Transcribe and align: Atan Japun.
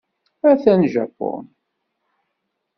Atan 0.49 0.81
Japun. 0.93 1.43